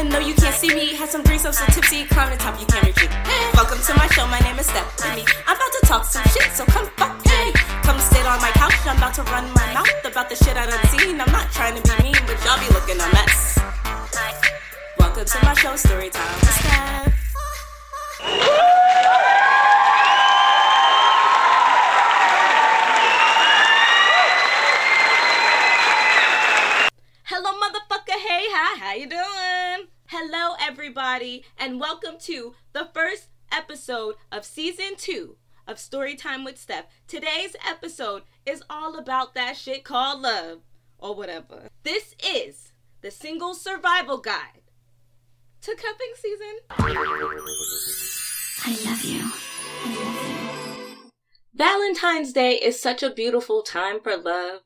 Even 0.00 0.12
though 0.12 0.26
you 0.26 0.32
can't 0.32 0.54
see 0.54 0.74
me, 0.74 0.94
have 0.96 1.10
some 1.10 1.22
grease 1.24 1.44
up 1.44 1.52
so 1.52 1.62
tipsy, 1.66 2.06
climb 2.06 2.30
the 2.30 2.36
top, 2.38 2.58
you 2.58 2.64
can't 2.64 2.86
reach 2.86 2.96
me. 2.96 3.08
Welcome 3.52 3.76
to 3.84 3.94
my 4.00 4.06
show, 4.16 4.26
my 4.28 4.38
name 4.38 4.58
is 4.58 4.64
Stephanie. 4.64 5.26
I'm 5.46 5.54
about 5.54 5.72
to 5.78 5.80
talk 5.84 6.04
some 6.06 6.24
shit, 6.32 6.50
so 6.56 6.64
come 6.64 6.86
fuck 6.96 7.18
with 7.18 7.26
me. 7.28 7.52
Come 7.84 8.00
sit 8.00 8.24
on 8.24 8.40
my 8.40 8.48
couch, 8.52 8.72
I'm 8.86 8.96
about 8.96 9.12
to 9.16 9.22
run 9.24 9.52
my 9.52 9.74
mouth 9.74 10.02
about 10.02 10.30
the 10.30 10.36
shit 10.36 10.56
I 10.56 10.64
done 10.64 10.82
seen. 10.86 11.20
I'm 11.20 11.30
not 11.30 11.52
trying 11.52 11.76
to 11.76 11.82
be 11.82 12.02
mean, 12.02 12.16
but 12.24 12.42
y'all 12.46 12.58
be 12.58 12.72
looking 12.72 12.96
a 12.96 13.08
mess. 13.12 13.60
Welcome 14.98 15.26
to 15.26 15.38
my 15.44 15.52
show, 15.52 15.76
story 15.76 16.08
time 16.08 16.32
with 16.32 16.48
Steph. 16.48 17.34
Hello, 27.24 27.52
motherfucker. 27.60 28.16
Hey, 28.16 28.48
hi, 28.48 28.78
how 28.80 28.94
you 28.94 29.06
doing? 29.06 29.88
Hello, 30.12 30.56
everybody, 31.30 31.44
and 31.58 31.80
welcome 31.80 32.18
to 32.18 32.54
the 32.72 32.88
first 32.92 33.28
episode 33.52 34.16
of 34.32 34.44
season 34.44 34.96
two 34.96 35.36
of 35.66 35.76
Storytime 35.76 36.44
with 36.44 36.58
Steph. 36.58 36.86
Today's 37.06 37.54
episode 37.68 38.22
is 38.44 38.64
all 38.68 38.98
about 38.98 39.34
that 39.34 39.56
shit 39.56 39.84
called 39.84 40.22
love, 40.22 40.62
or 40.98 41.14
whatever. 41.14 41.68
This 41.84 42.14
is 42.24 42.72
the 43.00 43.10
single 43.12 43.54
survival 43.54 44.18
guide 44.18 44.62
to 45.62 45.74
cuffing 45.76 46.14
season. 46.16 46.58
I 46.70 46.92
love 46.92 47.04
you. 47.04 47.70
I 48.64 48.76
love 48.84 49.04
you. 49.04 49.30
Valentine's 51.54 52.32
Day 52.32 52.54
is 52.54 52.80
such 52.80 53.02
a 53.02 53.10
beautiful 53.10 53.62
time 53.62 54.00
for 54.00 54.16
love. 54.16 54.62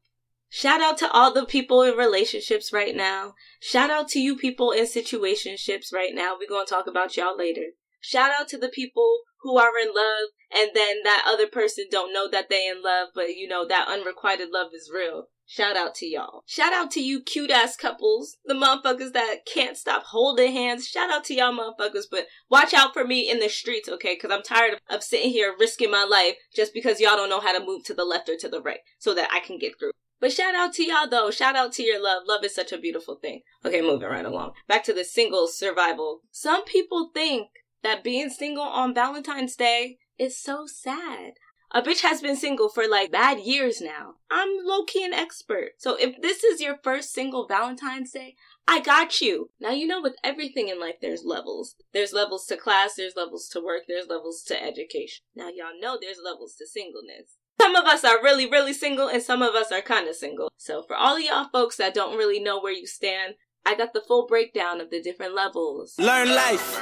Shout 0.57 0.81
out 0.81 0.97
to 0.99 1.11
all 1.11 1.35
the 1.35 1.45
people 1.45 1.83
in 1.83 1.97
relationships 1.97 2.73
right 2.73 2.95
now. 2.95 3.35
Shout 3.59 3.91
out 3.91 4.07
to 4.11 4.21
you 4.21 4.37
people 4.37 4.71
in 4.71 4.85
situationships 4.85 5.93
right 5.93 6.15
now. 6.15 6.37
We're 6.39 6.49
going 6.49 6.65
to 6.65 6.73
talk 6.73 6.87
about 6.87 7.17
y'all 7.17 7.37
later. 7.37 7.73
Shout 8.01 8.31
out 8.31 8.47
to 8.51 8.57
the 8.57 8.69
people 8.69 9.23
who 9.41 9.59
are 9.59 9.77
in 9.77 9.89
love 9.89 10.29
and 10.57 10.71
then 10.73 10.99
that 11.03 11.25
other 11.27 11.49
person 11.49 11.87
don't 11.91 12.13
know 12.13 12.29
that 12.31 12.51
they 12.51 12.69
in 12.69 12.85
love, 12.85 13.09
but 13.17 13.31
you 13.31 13.49
know 13.49 13.67
that 13.67 13.89
unrequited 13.89 14.51
love 14.53 14.69
is 14.73 14.93
real. 14.95 15.25
Shout 15.45 15.77
out 15.77 15.97
to 15.97 16.07
y'all. 16.07 16.45
Shout 16.47 16.73
out 16.73 16.93
to 16.93 17.03
you 17.03 17.21
cute 17.21 17.51
ass 17.51 17.75
couples, 17.77 18.37
the 18.45 18.55
motherfuckers 18.55 19.13
that 19.13 19.39
can't 19.53 19.77
stop 19.77 20.05
holding 20.05 20.53
hands. 20.53 20.87
Shout 20.87 21.11
out 21.11 21.25
to 21.25 21.35
y'all 21.35 21.53
motherfuckers, 21.53 22.05
but 22.09 22.29
watch 22.49 22.73
out 22.73 22.95
for 22.95 23.05
me 23.05 23.29
in 23.29 23.41
the 23.41 23.49
streets, 23.49 23.89
okay? 23.89 24.15
Because 24.15 24.31
I'm 24.31 24.45
tired 24.45 24.75
of, 24.75 24.79
of 24.89 25.03
sitting 25.03 25.31
here 25.31 25.53
risking 25.59 25.91
my 25.91 26.05
life 26.05 26.37
just 26.55 26.73
because 26.73 27.01
y'all 27.01 27.17
don't 27.17 27.29
know 27.29 27.41
how 27.41 27.59
to 27.59 27.67
move 27.67 27.83
to 27.87 27.95
the 27.95 28.05
left 28.05 28.29
or 28.29 28.37
to 28.37 28.49
the 28.49 28.63
right 28.63 28.81
so 29.01 29.15
that 29.15 29.31
I 29.33 29.41
can 29.41 29.59
get 29.59 29.81
through. 29.81 29.91
But 30.25 30.33
shout 30.33 30.55
out 30.55 30.73
to 30.73 30.85
y'all 30.85 31.07
though. 31.07 31.31
Shout 31.31 31.55
out 31.55 31.75
to 31.75 31.83
your 31.83 32.03
love. 32.03 32.23
Love 32.27 32.45
is 32.45 32.55
such 32.55 32.73
a 32.73 32.79
beautiful 32.79 33.17
thing. 33.17 33.43
Okay, 33.63 33.83
moving 33.83 34.09
right 34.09 34.25
along. 34.25 34.53
Back 34.67 34.83
to 34.85 34.95
the 34.95 35.05
single 35.05 35.49
survival. 35.49 36.23
Some 36.31 36.65
people 36.65 37.11
think 37.13 37.49
that 37.83 38.03
being 38.03 38.31
single 38.31 38.63
on 38.63 38.95
Valentine's 38.95 39.55
Day 39.55 39.99
is 40.19 40.41
so 40.41 40.65
sad. 40.67 41.35
A 41.73 41.83
bitch 41.83 42.01
has 42.01 42.23
been 42.23 42.37
single 42.37 42.71
for 42.71 42.89
like 42.89 43.13
bad 43.13 43.41
years 43.41 43.83
now. 43.83 44.15
I'm 44.31 44.49
low 44.65 44.85
key 44.85 45.05
an 45.05 45.13
expert. 45.13 45.73
So 45.77 45.95
if 45.97 46.19
this 46.23 46.43
is 46.43 46.59
your 46.59 46.79
first 46.83 47.13
single 47.13 47.47
Valentine's 47.47 48.13
Day, 48.13 48.35
I 48.67 48.81
got 48.81 49.21
you. 49.21 49.51
Now 49.61 49.73
you 49.73 49.87
know 49.87 50.01
with 50.01 50.15
everything 50.25 50.71
in 50.71 50.81
life 50.81 50.97
there's 51.03 51.25
levels. 51.27 51.75
There's 51.93 52.15
levels 52.15 52.47
to 52.47 52.57
class, 52.57 52.95
there's 52.95 53.15
levels 53.15 53.47
to 53.51 53.61
work, 53.61 53.83
there's 53.89 54.09
levels 54.09 54.43
to 54.47 54.59
education. 54.59 55.23
Now 55.37 55.49
y'all 55.49 55.79
know 55.79 55.99
there's 56.01 56.21
levels 56.25 56.55
to 56.55 56.67
singleness. 56.67 57.37
Some 57.61 57.77
of 57.77 57.85
us 57.85 58.05
are 58.05 58.23
really, 58.23 58.49
really 58.51 58.73
single 58.73 59.09
and 59.09 59.23
some 59.23 59.43
of 59.43 59.55
us 59.55 59.71
are 59.73 59.81
kind 59.81 60.09
of 60.09 60.17
single. 60.17 60.51
So 60.57 60.83
for 60.83 60.97
all 60.97 61.17
of 61.17 61.23
y'all 61.23 61.49
folks 61.53 61.77
that 61.77 61.95
don't 61.95 62.17
really 62.17 62.41
know 62.41 62.61
where 62.61 62.73
you 62.73 62.87
stand, 62.87 63.35
I 63.65 63.75
got 63.75 63.93
the 63.93 64.01
full 64.01 64.27
breakdown 64.27 64.81
of 64.81 64.91
the 64.91 65.01
different 65.01 65.35
levels. 65.35 65.95
Learn 65.99 66.29
life. 66.29 66.81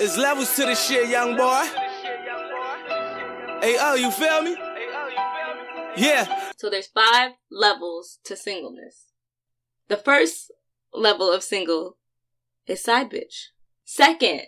It's 0.00 0.18
levels 0.18 0.54
to 0.56 0.66
the 0.66 0.74
shit, 0.74 1.08
young 1.08 1.36
boy. 1.36 1.64
Hey, 3.60 3.76
oh, 3.78 3.94
you 3.94 4.10
feel 4.10 4.42
me? 4.42 4.56
Yeah. 5.96 6.50
So 6.56 6.68
there's 6.68 6.88
five 6.88 7.32
levels 7.50 8.18
to 8.24 8.36
singleness. 8.36 9.06
The 9.88 9.96
first 9.96 10.50
level 10.92 11.32
of 11.32 11.42
single 11.42 11.96
is 12.66 12.82
side 12.82 13.10
bitch. 13.10 13.48
Second 13.84 14.42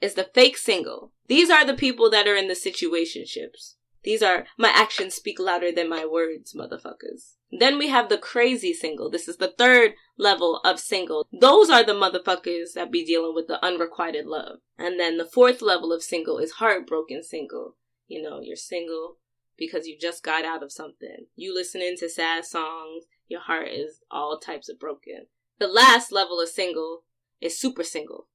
is 0.00 0.14
the 0.14 0.28
fake 0.34 0.56
single. 0.56 1.12
These 1.26 1.50
are 1.50 1.64
the 1.64 1.74
people 1.74 2.10
that 2.10 2.26
are 2.26 2.36
in 2.36 2.48
the 2.48 2.54
situationships. 2.54 3.74
These 4.04 4.22
are 4.22 4.46
my 4.56 4.68
actions 4.68 5.14
speak 5.14 5.38
louder 5.40 5.72
than 5.72 5.88
my 5.88 6.06
words, 6.06 6.54
motherfuckers. 6.54 7.34
Then 7.50 7.78
we 7.78 7.88
have 7.88 8.08
the 8.08 8.18
crazy 8.18 8.72
single. 8.72 9.10
This 9.10 9.28
is 9.28 9.38
the 9.38 9.54
third 9.56 9.94
level 10.16 10.60
of 10.64 10.78
single. 10.78 11.26
Those 11.32 11.70
are 11.70 11.84
the 11.84 11.92
motherfuckers 11.92 12.74
that 12.74 12.92
be 12.92 13.04
dealing 13.04 13.34
with 13.34 13.48
the 13.48 13.64
unrequited 13.64 14.26
love. 14.26 14.58
And 14.78 15.00
then 15.00 15.16
the 15.16 15.24
fourth 15.24 15.62
level 15.62 15.92
of 15.92 16.02
single 16.02 16.38
is 16.38 16.52
heartbroken 16.52 17.22
single. 17.22 17.76
You 18.06 18.22
know, 18.22 18.40
you're 18.40 18.56
single 18.56 19.16
because 19.56 19.86
you 19.86 19.98
just 19.98 20.22
got 20.22 20.44
out 20.44 20.62
of 20.62 20.72
something. 20.72 21.26
You 21.34 21.54
listening 21.54 21.96
to 21.98 22.08
sad 22.08 22.44
songs, 22.44 23.04
your 23.26 23.40
heart 23.40 23.68
is 23.68 24.00
all 24.10 24.38
types 24.38 24.68
of 24.68 24.78
broken. 24.78 25.26
The 25.58 25.66
last 25.66 26.12
level 26.12 26.40
of 26.40 26.48
single 26.48 27.02
is 27.40 27.58
super 27.58 27.82
single. 27.82 28.28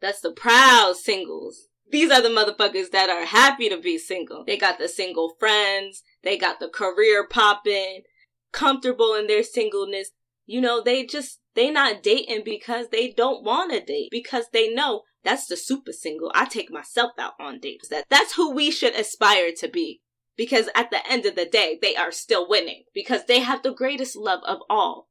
That's 0.00 0.20
the 0.20 0.32
proud 0.32 0.96
singles. 0.96 1.68
These 1.90 2.10
are 2.10 2.20
the 2.20 2.28
motherfuckers 2.28 2.90
that 2.90 3.10
are 3.10 3.24
happy 3.24 3.68
to 3.68 3.78
be 3.78 3.98
single. 3.98 4.44
They 4.44 4.56
got 4.56 4.78
the 4.78 4.88
single 4.88 5.36
friends, 5.38 6.02
they 6.22 6.36
got 6.36 6.58
the 6.58 6.68
career 6.68 7.26
popping, 7.28 8.02
comfortable 8.52 9.14
in 9.14 9.26
their 9.26 9.42
singleness. 9.42 10.10
You 10.46 10.60
know, 10.60 10.82
they 10.82 11.04
just, 11.04 11.40
they 11.54 11.70
not 11.70 12.02
dating 12.02 12.42
because 12.44 12.88
they 12.88 13.10
don't 13.10 13.44
want 13.44 13.72
to 13.72 13.80
date, 13.80 14.08
because 14.10 14.46
they 14.52 14.72
know 14.72 15.02
that's 15.24 15.46
the 15.46 15.56
super 15.56 15.92
single. 15.92 16.30
I 16.34 16.44
take 16.44 16.70
myself 16.70 17.12
out 17.18 17.32
on 17.40 17.58
dates. 17.58 17.88
That 17.88 18.06
that's 18.08 18.34
who 18.34 18.52
we 18.52 18.70
should 18.70 18.94
aspire 18.94 19.50
to 19.58 19.68
be. 19.68 20.00
Because 20.36 20.68
at 20.74 20.90
the 20.90 21.00
end 21.10 21.26
of 21.26 21.34
the 21.34 21.46
day, 21.46 21.78
they 21.80 21.96
are 21.96 22.12
still 22.12 22.48
winning. 22.48 22.84
Because 22.94 23.24
they 23.24 23.40
have 23.40 23.62
the 23.62 23.72
greatest 23.72 24.14
love 24.16 24.40
of 24.46 24.58
all. 24.70 25.08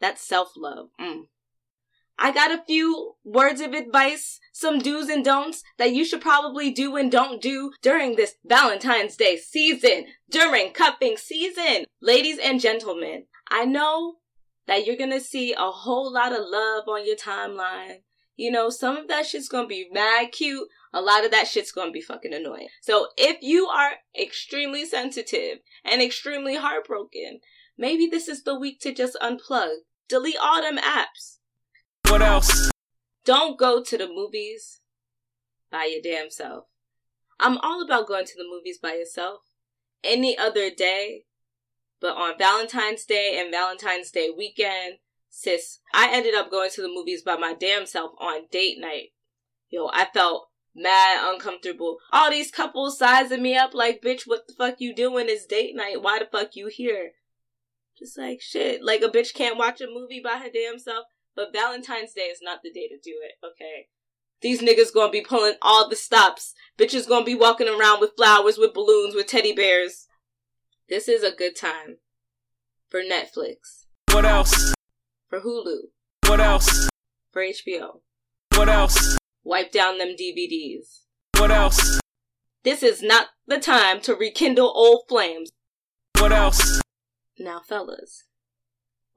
That's 0.00 0.20
self-love. 0.20 0.88
Mm. 1.00 1.28
I 2.18 2.32
got 2.32 2.50
a 2.50 2.64
few 2.66 3.16
words 3.24 3.60
of 3.60 3.74
advice, 3.74 4.40
some 4.52 4.78
do's 4.78 5.08
and 5.08 5.24
don'ts 5.24 5.62
that 5.76 5.92
you 5.92 6.04
should 6.04 6.22
probably 6.22 6.70
do 6.70 6.96
and 6.96 7.12
don't 7.12 7.42
do 7.42 7.72
during 7.82 8.16
this 8.16 8.36
Valentine's 8.44 9.16
Day 9.16 9.36
season, 9.36 10.06
during 10.30 10.72
cuffing 10.72 11.18
season. 11.18 11.84
Ladies 12.00 12.38
and 12.42 12.58
gentlemen, 12.58 13.26
I 13.50 13.66
know 13.66 14.16
that 14.66 14.86
you're 14.86 14.96
gonna 14.96 15.20
see 15.20 15.52
a 15.52 15.70
whole 15.70 16.10
lot 16.12 16.32
of 16.32 16.46
love 16.46 16.84
on 16.88 17.06
your 17.06 17.16
timeline. 17.16 18.02
You 18.34 18.50
know, 18.50 18.70
some 18.70 18.96
of 18.96 19.08
that 19.08 19.26
shit's 19.26 19.48
gonna 19.48 19.68
be 19.68 19.88
mad 19.92 20.32
cute. 20.32 20.68
A 20.94 21.02
lot 21.02 21.24
of 21.24 21.30
that 21.32 21.48
shit's 21.48 21.72
gonna 21.72 21.92
be 21.92 22.00
fucking 22.00 22.32
annoying. 22.32 22.68
So 22.80 23.08
if 23.18 23.42
you 23.42 23.66
are 23.66 23.92
extremely 24.18 24.86
sensitive 24.86 25.58
and 25.84 26.00
extremely 26.00 26.56
heartbroken, 26.56 27.40
maybe 27.76 28.06
this 28.06 28.26
is 28.26 28.42
the 28.42 28.58
week 28.58 28.80
to 28.80 28.92
just 28.92 29.18
unplug. 29.20 29.76
Delete 30.08 30.36
all 30.40 30.62
them 30.62 30.78
apps. 30.78 31.35
What 32.08 32.22
else? 32.22 32.70
Don't 33.24 33.58
go 33.58 33.82
to 33.82 33.98
the 33.98 34.08
movies 34.08 34.80
by 35.70 35.84
your 35.84 36.00
damn 36.00 36.30
self. 36.30 36.66
I'm 37.38 37.58
all 37.58 37.82
about 37.82 38.06
going 38.06 38.24
to 38.24 38.36
the 38.36 38.48
movies 38.48 38.78
by 38.78 38.94
yourself 38.94 39.40
any 40.02 40.38
other 40.38 40.70
day, 40.70 41.24
but 42.00 42.16
on 42.16 42.38
Valentine's 42.38 43.04
Day 43.04 43.38
and 43.38 43.50
Valentine's 43.50 44.10
Day 44.10 44.30
weekend, 44.34 44.98
sis, 45.28 45.80
I 45.92 46.10
ended 46.12 46.34
up 46.34 46.50
going 46.50 46.70
to 46.70 46.82
the 46.82 46.88
movies 46.88 47.22
by 47.22 47.36
my 47.36 47.54
damn 47.54 47.86
self 47.86 48.12
on 48.18 48.46
date 48.50 48.78
night. 48.78 49.10
Yo, 49.68 49.90
I 49.92 50.06
felt 50.06 50.48
mad 50.74 51.34
uncomfortable. 51.34 51.98
All 52.12 52.30
these 52.30 52.50
couples 52.50 52.98
sizing 52.98 53.42
me 53.42 53.56
up 53.56 53.74
like, 53.74 54.00
bitch, 54.00 54.22
what 54.26 54.46
the 54.46 54.54
fuck 54.54 54.76
you 54.78 54.94
doing? 54.94 55.26
It's 55.28 55.46
date 55.46 55.74
night. 55.74 56.02
Why 56.02 56.20
the 56.20 56.26
fuck 56.26 56.54
you 56.54 56.68
here? 56.68 57.12
Just 57.98 58.16
like 58.16 58.40
shit. 58.40 58.84
Like 58.84 59.02
a 59.02 59.08
bitch 59.08 59.34
can't 59.34 59.58
watch 59.58 59.80
a 59.80 59.86
movie 59.86 60.20
by 60.22 60.38
her 60.38 60.50
damn 60.52 60.78
self. 60.78 61.06
But 61.36 61.52
Valentine's 61.52 62.12
Day 62.14 62.22
is 62.22 62.40
not 62.42 62.60
the 62.64 62.72
day 62.72 62.88
to 62.88 62.96
do 62.96 63.20
it, 63.22 63.32
okay? 63.46 63.88
These 64.40 64.60
niggas 64.62 64.92
gonna 64.92 65.12
be 65.12 65.20
pulling 65.20 65.54
all 65.62 65.88
the 65.88 65.94
stops. 65.96 66.54
Bitches 66.78 67.06
gonna 67.08 67.24
be 67.24 67.34
walking 67.34 67.68
around 67.68 68.00
with 68.00 68.16
flowers, 68.16 68.58
with 68.58 68.74
balloons, 68.74 69.14
with 69.14 69.26
teddy 69.26 69.52
bears. 69.52 70.06
This 70.88 71.08
is 71.08 71.22
a 71.22 71.30
good 71.34 71.54
time 71.56 71.98
for 72.88 73.02
Netflix, 73.02 73.84
What 74.12 74.24
else? 74.24 74.74
for 75.28 75.40
Hulu, 75.40 75.88
What 76.26 76.40
else? 76.40 76.88
for 77.32 77.42
HBO. 77.42 78.00
What 78.54 78.68
else? 78.68 79.18
Wipe 79.44 79.70
down 79.72 79.98
them 79.98 80.16
DVDs. 80.18 81.02
What 81.38 81.50
else? 81.50 82.00
This 82.62 82.82
is 82.82 83.02
not 83.02 83.28
the 83.46 83.58
time 83.58 84.00
to 84.02 84.14
rekindle 84.14 84.72
old 84.74 85.02
flames. 85.08 85.50
What 86.18 86.32
else? 86.32 86.80
Now, 87.38 87.60
fellas. 87.60 88.24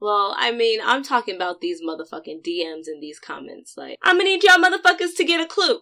Well, 0.00 0.34
I 0.38 0.50
mean, 0.50 0.80
I'm 0.82 1.02
talking 1.02 1.36
about 1.36 1.60
these 1.60 1.82
motherfucking 1.82 2.42
DMs 2.42 2.86
and 2.86 3.02
these 3.02 3.18
comments. 3.18 3.74
Like, 3.76 3.98
I'm 4.02 4.16
gonna 4.16 4.24
need 4.24 4.42
y'all 4.42 4.56
motherfuckers 4.56 5.14
to 5.16 5.24
get 5.24 5.40
a 5.40 5.46
clue. 5.46 5.80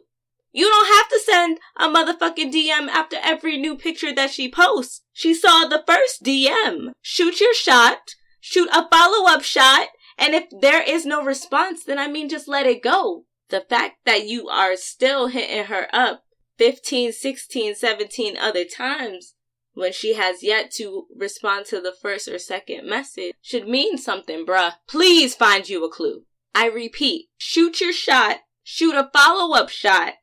You 0.50 0.66
don't 0.66 0.96
have 0.96 1.08
to 1.10 1.20
send 1.20 1.58
a 1.78 1.88
motherfucking 1.88 2.52
DM 2.52 2.88
after 2.88 3.16
every 3.22 3.58
new 3.58 3.76
picture 3.76 4.12
that 4.14 4.30
she 4.30 4.50
posts. 4.50 5.02
She 5.12 5.34
saw 5.34 5.66
the 5.66 5.84
first 5.86 6.24
DM. 6.24 6.90
Shoot 7.00 7.40
your 7.40 7.54
shot, 7.54 8.14
shoot 8.40 8.68
a 8.72 8.88
follow 8.88 9.28
up 9.28 9.42
shot, 9.42 9.88
And 10.16 10.34
if 10.34 10.46
there 10.60 10.82
is 10.82 11.06
no 11.06 11.22
response, 11.22 11.84
then 11.84 11.98
I 11.98 12.08
mean, 12.08 12.28
just 12.28 12.48
let 12.48 12.66
it 12.66 12.82
go. 12.82 13.24
The 13.50 13.60
fact 13.60 13.98
that 14.04 14.26
you 14.26 14.48
are 14.48 14.74
still 14.74 15.28
hitting 15.28 15.66
her 15.66 15.86
up 15.92 16.24
15, 16.58 17.12
16, 17.12 17.76
17 17.76 18.36
other 18.36 18.64
times 18.64 19.34
when 19.78 19.92
she 19.92 20.14
has 20.14 20.42
yet 20.42 20.70
to 20.72 21.06
respond 21.14 21.66
to 21.66 21.80
the 21.80 21.94
first 22.02 22.28
or 22.28 22.38
second 22.38 22.88
message 22.88 23.34
should 23.40 23.68
mean 23.68 23.96
something, 23.96 24.44
bruh. 24.44 24.72
Please 24.88 25.34
find 25.34 25.68
you 25.68 25.84
a 25.84 25.90
clue. 25.90 26.24
I 26.54 26.66
repeat, 26.66 27.26
shoot 27.36 27.80
your 27.80 27.92
shot, 27.92 28.38
shoot 28.62 28.94
a 28.94 29.08
follow 29.12 29.54
up 29.54 29.68
shot, 29.68 30.14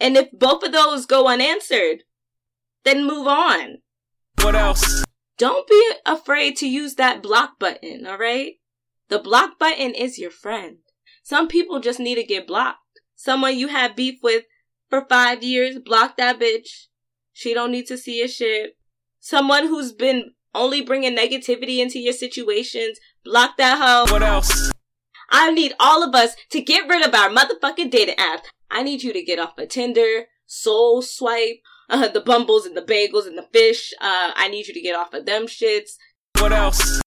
and 0.00 0.16
if 0.16 0.32
both 0.32 0.64
of 0.64 0.72
those 0.72 1.06
go 1.06 1.28
unanswered, 1.28 2.02
then 2.84 3.06
move 3.06 3.28
on. 3.28 3.78
What 4.40 4.56
else? 4.56 5.04
Don't 5.38 5.68
be 5.68 5.92
afraid 6.04 6.56
to 6.56 6.68
use 6.68 6.96
that 6.96 7.22
block 7.22 7.58
button, 7.60 8.06
alright? 8.06 8.54
The 9.08 9.18
block 9.18 9.58
button 9.58 9.94
is 9.94 10.18
your 10.18 10.30
friend. 10.30 10.78
Some 11.22 11.46
people 11.46 11.78
just 11.78 12.00
need 12.00 12.16
to 12.16 12.24
get 12.24 12.46
blocked. 12.46 12.78
Someone 13.14 13.56
you 13.56 13.68
have 13.68 13.94
beef 13.94 14.18
with 14.22 14.44
for 14.90 15.06
five 15.08 15.42
years, 15.42 15.78
block 15.78 16.16
that 16.16 16.40
bitch. 16.40 16.86
She 17.32 17.54
don't 17.54 17.72
need 17.72 17.86
to 17.86 17.98
see 17.98 18.18
your 18.18 18.28
shit. 18.28 18.76
Someone 19.20 19.66
who's 19.66 19.92
been 19.92 20.32
only 20.54 20.82
bringing 20.82 21.16
negativity 21.16 21.78
into 21.78 21.98
your 21.98 22.12
situations, 22.12 22.98
block 23.24 23.56
that 23.56 23.78
hoe. 23.78 24.12
What 24.12 24.22
else? 24.22 24.70
I 25.30 25.50
need 25.50 25.72
all 25.80 26.02
of 26.02 26.14
us 26.14 26.36
to 26.50 26.60
get 26.60 26.88
rid 26.88 27.06
of 27.06 27.14
our 27.14 27.30
motherfucking 27.30 27.90
dating 27.90 28.16
app. 28.18 28.44
I 28.70 28.82
need 28.82 29.02
you 29.02 29.12
to 29.12 29.22
get 29.22 29.38
off 29.38 29.56
of 29.56 29.68
Tinder, 29.68 30.26
Soul 30.46 31.00
Swipe, 31.00 31.62
uh, 31.88 32.08
the 32.08 32.20
Bumbles 32.20 32.66
and 32.66 32.76
the 32.76 32.82
Bagels 32.82 33.26
and 33.26 33.38
the 33.38 33.48
Fish. 33.52 33.92
Uh, 34.00 34.32
I 34.34 34.48
need 34.48 34.66
you 34.66 34.74
to 34.74 34.80
get 34.80 34.96
off 34.96 35.14
of 35.14 35.24
them 35.24 35.46
shits. 35.46 35.92
What 36.38 36.52
else? 36.52 37.00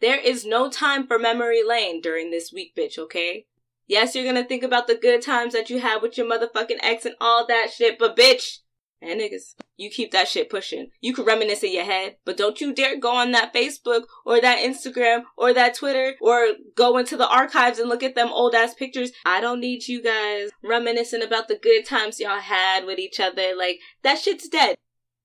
There 0.00 0.18
is 0.18 0.44
no 0.44 0.70
time 0.70 1.06
for 1.06 1.18
memory 1.18 1.62
lane 1.64 2.00
during 2.00 2.30
this 2.30 2.52
week, 2.52 2.74
bitch, 2.76 2.98
okay? 2.98 3.46
Yes, 3.86 4.14
you're 4.14 4.24
gonna 4.24 4.44
think 4.44 4.62
about 4.62 4.86
the 4.86 4.94
good 4.94 5.22
times 5.22 5.54
that 5.54 5.70
you 5.70 5.80
had 5.80 6.02
with 6.02 6.18
your 6.18 6.26
motherfucking 6.26 6.78
ex 6.82 7.04
and 7.04 7.16
all 7.20 7.46
that 7.46 7.70
shit, 7.72 7.98
but 7.98 8.16
bitch, 8.16 8.58
and 9.00 9.20
niggas, 9.20 9.54
you 9.76 9.90
keep 9.90 10.10
that 10.10 10.28
shit 10.28 10.50
pushing. 10.50 10.90
You 11.00 11.14
can 11.14 11.24
reminisce 11.24 11.62
in 11.62 11.72
your 11.72 11.84
head, 11.84 12.16
but 12.24 12.36
don't 12.36 12.60
you 12.60 12.74
dare 12.74 12.98
go 12.98 13.14
on 13.14 13.30
that 13.32 13.54
Facebook 13.54 14.02
or 14.26 14.40
that 14.40 14.58
Instagram 14.58 15.22
or 15.36 15.54
that 15.54 15.74
Twitter 15.74 16.14
or 16.20 16.48
go 16.74 16.98
into 16.98 17.16
the 17.16 17.28
archives 17.28 17.78
and 17.78 17.88
look 17.88 18.02
at 18.02 18.14
them 18.14 18.28
old 18.28 18.54
ass 18.54 18.74
pictures. 18.74 19.12
I 19.24 19.40
don't 19.40 19.60
need 19.60 19.86
you 19.86 20.02
guys 20.02 20.50
reminiscing 20.64 21.22
about 21.22 21.48
the 21.48 21.58
good 21.58 21.84
times 21.84 22.18
y'all 22.18 22.40
had 22.40 22.84
with 22.84 22.98
each 22.98 23.20
other. 23.20 23.54
Like, 23.56 23.78
that 24.02 24.18
shit's 24.18 24.48
dead. 24.48 24.76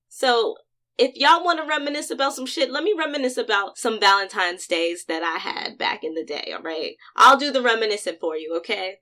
So, 0.07 0.55
if 0.97 1.15
y'all 1.15 1.43
want 1.43 1.59
to 1.59 1.65
reminisce 1.65 2.11
about 2.11 2.33
some 2.33 2.45
shit, 2.45 2.69
let 2.69 2.83
me 2.83 2.93
reminisce 2.95 3.37
about 3.37 3.79
some 3.79 3.99
Valentine's 3.99 4.67
days 4.67 5.05
that 5.05 5.23
I 5.23 5.39
had 5.39 5.79
back 5.79 6.03
in 6.03 6.13
the 6.13 6.23
day, 6.23 6.53
alright? 6.55 6.97
I'll 7.15 7.37
do 7.37 7.51
the 7.51 7.63
reminiscing 7.63 8.17
for 8.21 8.37
you, 8.37 8.55
okay? 8.57 8.97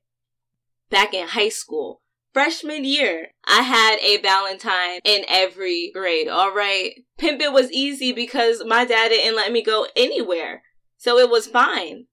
Back 0.89 1.13
in 1.13 1.27
high 1.27 1.49
school, 1.49 2.01
freshman 2.33 2.85
year, 2.85 3.29
I 3.45 3.61
had 3.61 3.97
a 3.99 4.21
Valentine 4.21 4.99
in 5.03 5.23
every 5.27 5.91
grade, 5.93 6.27
alright? 6.27 7.03
Pimp 7.17 7.41
it 7.41 7.53
was 7.53 7.71
easy 7.71 8.11
because 8.11 8.63
my 8.65 8.85
dad 8.85 9.09
didn't 9.09 9.35
let 9.35 9.51
me 9.51 9.63
go 9.63 9.87
anywhere. 9.95 10.63
So 10.97 11.17
it 11.17 11.29
was 11.29 11.47
fine. 11.47 12.05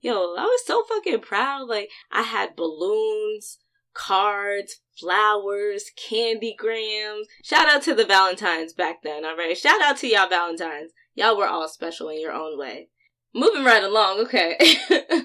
Yo, 0.00 0.12
I 0.12 0.44
was 0.44 0.66
so 0.66 0.84
fucking 0.84 1.20
proud. 1.20 1.68
Like, 1.68 1.88
I 2.12 2.22
had 2.22 2.56
balloons, 2.56 3.58
cards, 3.94 4.80
flowers, 4.98 5.90
candy 5.96 6.54
grams. 6.58 7.26
Shout 7.42 7.68
out 7.68 7.82
to 7.84 7.94
the 7.94 8.04
Valentines 8.04 8.74
back 8.74 9.02
then, 9.02 9.24
alright? 9.24 9.56
Shout 9.56 9.80
out 9.80 9.96
to 9.98 10.08
y'all 10.08 10.28
Valentines. 10.28 10.92
Y'all 11.14 11.36
were 11.36 11.46
all 11.46 11.68
special 11.68 12.08
in 12.08 12.20
your 12.20 12.32
own 12.32 12.58
way. 12.58 12.88
Moving 13.34 13.64
right 13.64 13.82
along, 13.82 14.20
okay. 14.20 14.58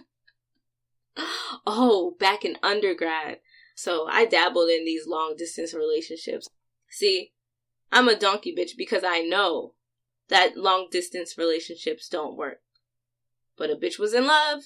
oh, 1.68 2.16
back 2.20 2.46
in 2.46 2.58
undergrad. 2.64 3.40
So 3.80 4.08
I 4.10 4.26
dabbled 4.26 4.70
in 4.70 4.84
these 4.84 5.08
long 5.08 5.36
distance 5.38 5.74
relationships. 5.74 6.50
See, 6.90 7.32
I'm 7.94 8.10
a 8.10 8.20
donkey 8.20 8.54
bitch 8.54 8.72
because 8.78 9.06
I 9.06 9.22
know 9.22 9.76
that 10.28 10.58
long 10.58 10.90
distance 10.92 11.38
relationships 11.38 12.10
don't 12.10 12.36
work. 12.36 12.58
But 13.58 13.70
a 13.70 13.78
bitch 13.78 13.98
was 13.98 14.14
in 14.14 14.28
love. 14.28 14.64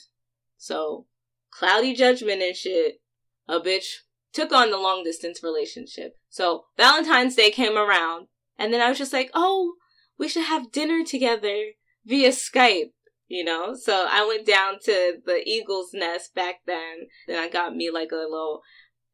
So, 0.57 1.05
cloudy 1.51 1.93
judgment 1.93 2.41
and 2.41 2.55
shit. 2.55 3.01
A 3.47 3.59
bitch 3.59 3.97
took 4.31 4.51
on 4.51 4.71
the 4.71 4.79
long 4.79 5.03
distance 5.03 5.43
relationship. 5.43 6.17
So, 6.29 6.65
Valentine's 6.75 7.35
Day 7.35 7.51
came 7.51 7.77
around, 7.77 8.29
and 8.57 8.73
then 8.73 8.81
I 8.81 8.89
was 8.89 8.97
just 8.97 9.13
like, 9.13 9.29
oh, 9.35 9.75
we 10.17 10.27
should 10.27 10.45
have 10.45 10.71
dinner 10.71 11.03
together 11.05 11.73
via 12.03 12.29
Skype 12.29 12.93
you 13.33 13.43
know 13.43 13.73
so 13.73 14.05
i 14.11 14.25
went 14.25 14.45
down 14.45 14.77
to 14.79 15.17
the 15.25 15.41
eagle's 15.45 15.89
nest 15.93 16.35
back 16.35 16.57
then 16.67 17.07
then 17.27 17.39
i 17.41 17.49
got 17.49 17.75
me 17.75 17.89
like 17.89 18.11
a 18.11 18.15
little 18.15 18.61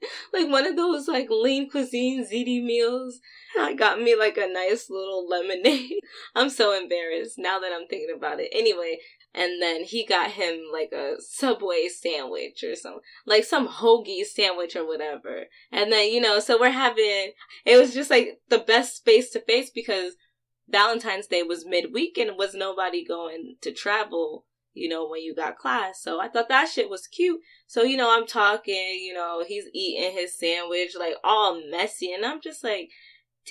like 0.33 0.49
one 0.49 0.65
of 0.65 0.75
those 0.75 1.07
like 1.07 1.27
lean 1.29 1.69
cuisine 1.69 2.25
ziti 2.25 2.63
meals 2.63 3.19
i 3.59 3.73
got 3.73 4.01
me 4.01 4.15
like 4.15 4.37
a 4.37 4.47
nice 4.47 4.89
little 4.89 5.27
lemonade. 5.27 5.99
I'm 6.35 6.49
so 6.49 6.77
embarrassed 6.77 7.35
now 7.37 7.59
that 7.59 7.71
i'm 7.73 7.87
thinking 7.87 8.15
about 8.15 8.39
it. 8.39 8.49
Anyway 8.53 8.99
and 9.33 9.61
then 9.61 9.83
he 9.83 10.05
got 10.05 10.31
him 10.31 10.59
like 10.73 10.91
a 10.91 11.15
subway 11.19 11.87
sandwich 11.87 12.63
or 12.63 12.75
some 12.75 12.99
like 13.27 13.43
some 13.43 13.67
hoagie 13.67 14.25
sandwich 14.25 14.75
or 14.75 14.87
whatever. 14.87 15.43
And 15.71 15.91
then 15.91 16.11
you 16.11 16.19
know 16.19 16.39
so 16.39 16.59
we're 16.59 16.71
having 16.71 17.33
it 17.65 17.77
was 17.77 17.93
just 17.93 18.09
like 18.09 18.39
the 18.49 18.59
best 18.59 19.05
face 19.05 19.29
to 19.31 19.41
face 19.41 19.69
because 19.69 20.13
Valentine's 20.67 21.27
Day 21.27 21.43
was 21.43 21.65
midweek 21.65 22.17
and 22.17 22.37
was 22.37 22.53
nobody 22.53 23.03
going 23.03 23.55
to 23.61 23.71
travel, 23.71 24.45
you 24.73 24.89
know, 24.89 25.07
when 25.07 25.21
you 25.21 25.35
got 25.35 25.57
class. 25.57 26.01
So 26.01 26.19
I 26.19 26.27
thought 26.27 26.49
that 26.49 26.69
shit 26.69 26.89
was 26.89 27.07
cute. 27.07 27.41
So, 27.67 27.83
you 27.83 27.97
know, 27.97 28.15
I'm 28.15 28.27
talking, 28.27 28.99
you 29.01 29.13
know, 29.13 29.43
he's 29.47 29.65
eating 29.73 30.11
his 30.13 30.37
sandwich, 30.37 30.91
like 30.97 31.15
all 31.23 31.61
messy. 31.69 32.13
And 32.13 32.25
I'm 32.25 32.41
just 32.41 32.63
like, 32.63 32.89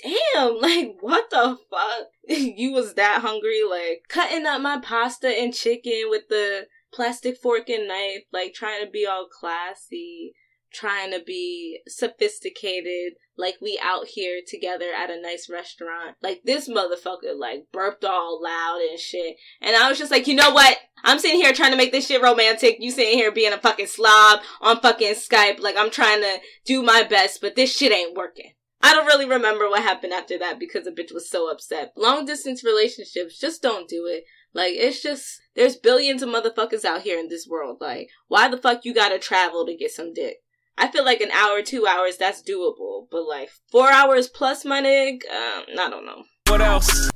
damn, 0.01 0.57
like, 0.61 0.97
what 1.01 1.29
the 1.29 1.57
fuck? 1.69 2.07
you 2.27 2.71
was 2.71 2.95
that 2.95 3.21
hungry? 3.21 3.61
Like, 3.69 4.03
cutting 4.07 4.45
up 4.45 4.61
my 4.61 4.79
pasta 4.79 5.27
and 5.27 5.53
chicken 5.53 6.05
with 6.09 6.27
the 6.29 6.67
plastic 6.91 7.37
fork 7.37 7.69
and 7.69 7.87
knife, 7.87 8.23
like, 8.31 8.53
trying 8.53 8.83
to 8.83 8.91
be 8.91 9.05
all 9.05 9.27
classy 9.27 10.33
trying 10.71 11.11
to 11.11 11.21
be 11.25 11.79
sophisticated, 11.87 13.13
like 13.37 13.55
we 13.61 13.79
out 13.83 14.07
here 14.07 14.41
together 14.45 14.87
at 14.95 15.09
a 15.09 15.21
nice 15.21 15.49
restaurant. 15.49 16.15
Like 16.21 16.41
this 16.43 16.69
motherfucker 16.69 17.37
like 17.37 17.67
burped 17.71 18.05
all 18.05 18.41
loud 18.43 18.79
and 18.89 18.99
shit. 18.99 19.37
And 19.61 19.75
I 19.75 19.89
was 19.89 19.97
just 19.97 20.11
like, 20.11 20.27
you 20.27 20.35
know 20.35 20.51
what? 20.51 20.77
I'm 21.03 21.19
sitting 21.19 21.39
here 21.39 21.53
trying 21.53 21.71
to 21.71 21.77
make 21.77 21.91
this 21.91 22.07
shit 22.07 22.21
romantic. 22.21 22.77
You 22.79 22.91
sitting 22.91 23.17
here 23.17 23.31
being 23.31 23.53
a 23.53 23.57
fucking 23.57 23.87
slob 23.87 24.41
on 24.61 24.79
fucking 24.81 25.15
Skype. 25.15 25.59
Like 25.59 25.75
I'm 25.77 25.91
trying 25.91 26.21
to 26.21 26.39
do 26.65 26.83
my 26.83 27.03
best, 27.03 27.41
but 27.41 27.55
this 27.55 27.75
shit 27.75 27.91
ain't 27.91 28.17
working. 28.17 28.53
I 28.81 28.93
don't 28.93 29.07
really 29.07 29.27
remember 29.27 29.69
what 29.69 29.81
happened 29.81 30.13
after 30.13 30.37
that 30.39 30.57
because 30.57 30.85
the 30.85 30.91
bitch 30.91 31.13
was 31.13 31.29
so 31.29 31.51
upset. 31.51 31.91
Long 31.97 32.25
distance 32.25 32.63
relationships, 32.63 33.37
just 33.37 33.61
don't 33.61 33.89
do 33.89 34.05
it. 34.05 34.23
Like, 34.53 34.73
it's 34.73 35.03
just, 35.03 35.41
there's 35.55 35.75
billions 35.75 36.23
of 36.23 36.29
motherfuckers 36.29 36.85
out 36.85 37.01
here 37.01 37.19
in 37.19 37.27
this 37.27 37.45
world. 37.47 37.77
Like, 37.81 38.09
why 38.27 38.47
the 38.47 38.57
fuck 38.57 38.85
you 38.85 38.93
gotta 38.93 39.19
travel 39.19 39.65
to 39.65 39.75
get 39.75 39.91
some 39.91 40.13
dick? 40.13 40.37
I 40.79 40.87
feel 40.87 41.03
like 41.03 41.19
an 41.19 41.31
hour, 41.31 41.61
two 41.61 41.85
hours, 41.85 42.15
that's 42.17 42.41
doable. 42.41 43.07
But 43.11 43.27
like 43.27 43.49
four 43.69 43.91
hours 43.91 44.29
plus, 44.29 44.63
my 44.63 44.79
nig, 44.79 45.23
um, 45.29 45.63
I 45.77 45.89
don't 45.89 46.05
know. 46.05 46.23
What 46.47 46.61
else? 46.61 47.11